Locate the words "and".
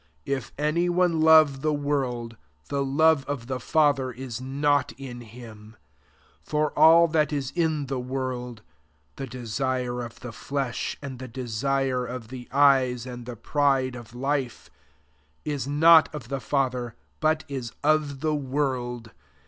11.03-11.19, 13.05-13.27